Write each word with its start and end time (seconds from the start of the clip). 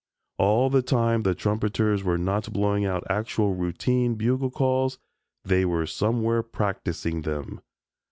All 0.39 0.71
the 0.71 0.81
time 0.81 1.21
the 1.21 1.35
trumpeters 1.35 2.03
were 2.03 2.17
not 2.17 2.51
blowing 2.51 2.85
out 2.87 3.03
actual 3.07 3.53
routine 3.53 4.15
bugle 4.15 4.49
calls, 4.49 4.97
they 5.45 5.63
were 5.63 5.85
somewhere 5.85 6.41
practicing 6.41 7.21
them. 7.21 7.61